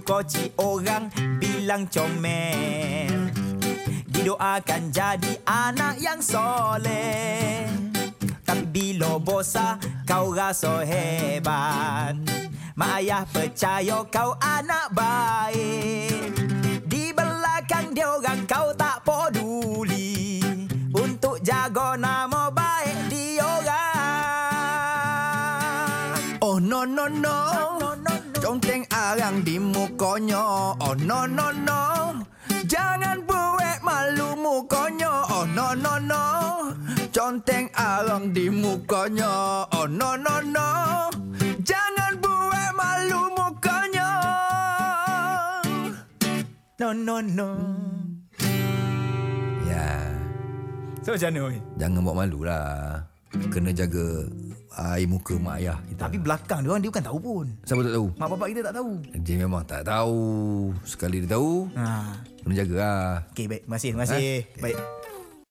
[0.00, 3.30] koci orang bilang comel.
[4.10, 7.68] Didoakan jadi anak yang soleh.
[8.44, 9.76] Tapi bila bosa
[10.08, 12.16] kau rasa hebat.
[12.74, 16.34] Mak ayah percaya kau anak baik.
[16.88, 20.42] Di belakang dia orang kau tak peduli.
[20.94, 23.94] Untuk jaga nama baik dia orang.
[26.40, 27.38] Oh no no no.
[27.78, 28.03] Conteng
[28.94, 31.82] arang di mukanya Oh no no no.
[32.70, 36.22] Jangan buat malu mukanya Oh no no no.
[37.10, 40.70] Conteng arang di mukanya Oh no no no.
[41.66, 44.10] Jangan buat malu mukanya
[46.78, 47.50] No no no.
[49.66, 49.90] Ya.
[51.02, 51.58] So macam mana?
[51.82, 53.02] Jangan buat malu lah.
[53.50, 54.30] Kena jaga
[54.74, 56.00] air muka mak ayah kita.
[56.06, 57.46] Tapi belakang dia orang dia bukan tahu pun.
[57.62, 58.08] Siapa tak tahu?
[58.18, 58.90] Mak bapak kita tak tahu.
[59.22, 60.20] Dia memang tak tahu.
[60.82, 62.18] Sekali dia tahu Ha.
[62.44, 63.62] Kena jaga lah Okay baik.
[63.64, 64.34] Terima kasih Terima kasih.
[64.60, 64.78] Baik